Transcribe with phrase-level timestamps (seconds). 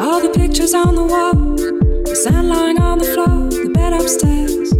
[0.00, 1.34] All the pictures on the wall,
[2.04, 4.70] the sand lying on the floor, the bed upstairs,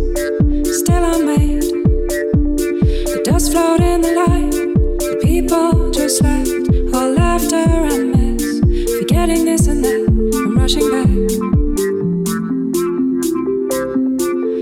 [0.79, 1.63] still unmade.
[3.05, 4.53] The dust floating in the light,
[5.11, 6.51] the people just left,
[6.95, 8.45] all laughter and mess.
[8.99, 11.09] Forgetting this and that, I'm rushing back.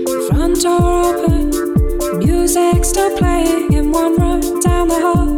[0.09, 5.37] The front door open, music still playing in one room down the hall.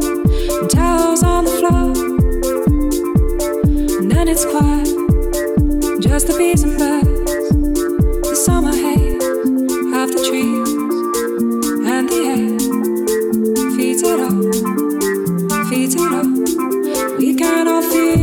[14.39, 17.17] Feet it up.
[17.17, 18.18] We cannot feed.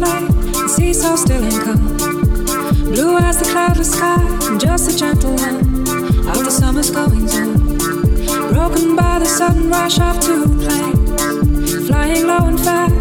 [0.00, 1.96] the sea so still and calm.
[2.92, 4.18] Blue as the cloudless sky,
[4.58, 5.58] just a gentle hum
[6.28, 7.78] of the summer's going on.
[8.52, 12.97] Broken by the sudden rush of two planes, flying low and fast.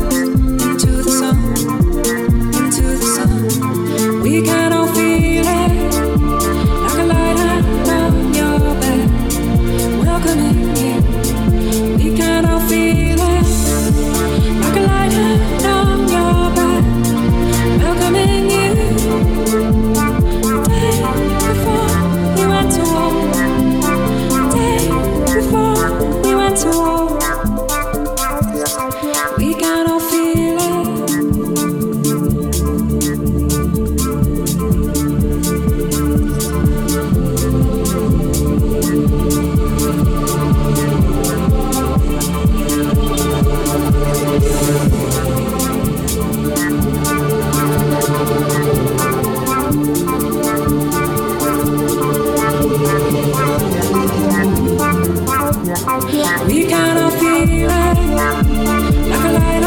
[55.68, 59.64] We got a feeling like a light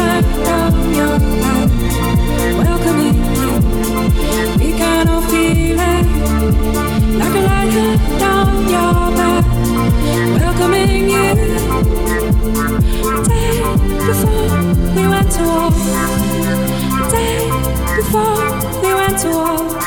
[0.95, 1.19] your
[2.57, 3.53] welcoming you.
[4.57, 4.69] We
[7.19, 7.73] like a light
[8.67, 9.45] your back,
[10.41, 11.27] welcoming you.
[13.29, 13.61] Day
[14.07, 14.57] before
[14.95, 15.69] we went to war,
[17.11, 17.45] day
[17.95, 18.41] before
[18.81, 19.80] we went to war.